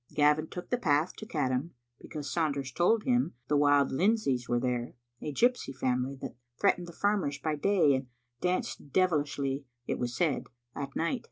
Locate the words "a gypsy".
5.21-5.75